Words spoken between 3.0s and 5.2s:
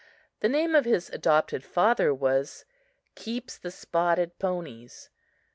"Keeps the Spotted Ponies."